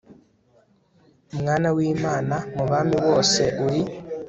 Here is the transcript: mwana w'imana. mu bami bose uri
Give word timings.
mwana 1.39 1.67
w'imana. 1.77 2.35
mu 2.55 2.63
bami 2.71 2.97
bose 3.05 3.43
uri 3.65 3.81